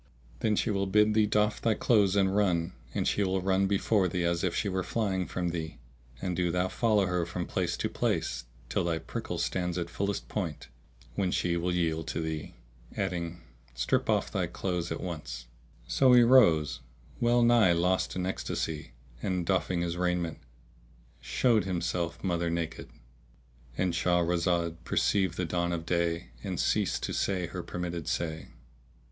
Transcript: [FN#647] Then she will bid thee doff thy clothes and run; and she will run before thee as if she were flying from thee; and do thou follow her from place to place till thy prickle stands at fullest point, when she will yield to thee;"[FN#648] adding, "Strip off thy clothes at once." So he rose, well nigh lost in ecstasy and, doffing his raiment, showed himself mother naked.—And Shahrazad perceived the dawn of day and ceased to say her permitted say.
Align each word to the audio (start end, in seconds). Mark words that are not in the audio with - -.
[FN#647] 0.01 0.39
Then 0.39 0.55
she 0.55 0.71
will 0.71 0.87
bid 0.87 1.13
thee 1.13 1.25
doff 1.27 1.61
thy 1.61 1.75
clothes 1.75 2.15
and 2.15 2.35
run; 2.35 2.73
and 2.95 3.07
she 3.07 3.23
will 3.23 3.39
run 3.39 3.67
before 3.67 4.07
thee 4.07 4.23
as 4.23 4.43
if 4.43 4.55
she 4.55 4.67
were 4.67 4.81
flying 4.81 5.27
from 5.27 5.49
thee; 5.49 5.77
and 6.19 6.35
do 6.35 6.49
thou 6.49 6.69
follow 6.69 7.05
her 7.05 7.23
from 7.23 7.45
place 7.45 7.77
to 7.77 7.87
place 7.87 8.45
till 8.67 8.83
thy 8.85 8.97
prickle 8.97 9.37
stands 9.37 9.77
at 9.77 9.91
fullest 9.91 10.27
point, 10.27 10.69
when 11.13 11.29
she 11.29 11.55
will 11.55 11.71
yield 11.71 12.07
to 12.07 12.19
thee;"[FN#648] 12.19 12.97
adding, 12.97 13.41
"Strip 13.75 14.09
off 14.09 14.31
thy 14.31 14.47
clothes 14.47 14.91
at 14.91 14.99
once." 15.01 15.45
So 15.87 16.13
he 16.13 16.23
rose, 16.23 16.79
well 17.19 17.43
nigh 17.43 17.71
lost 17.73 18.15
in 18.15 18.25
ecstasy 18.25 18.93
and, 19.21 19.45
doffing 19.45 19.81
his 19.81 19.97
raiment, 19.97 20.39
showed 21.19 21.65
himself 21.65 22.23
mother 22.23 22.49
naked.—And 22.49 23.93
Shahrazad 23.93 24.77
perceived 24.83 25.37
the 25.37 25.45
dawn 25.45 25.71
of 25.71 25.85
day 25.85 26.29
and 26.43 26.59
ceased 26.59 27.03
to 27.03 27.13
say 27.13 27.45
her 27.45 27.61
permitted 27.61 28.07
say. 28.07 28.47